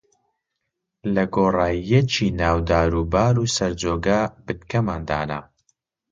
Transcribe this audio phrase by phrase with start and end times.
[1.13, 5.39] لە گۆڕایییەکی ناو دار و بار و سەر جۆگە، بنکەمان دانا